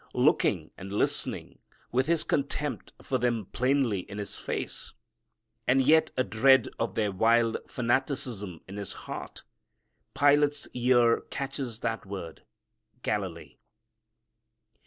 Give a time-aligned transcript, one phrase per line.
[0.15, 1.59] Looking and listening,
[1.91, 4.95] with his contempt for them plainly in his face,
[5.67, 9.43] and yet a dread of their wild fanaticism in his heart,
[10.15, 12.41] Pilate's ear catches that word
[13.03, 13.57] Galilee.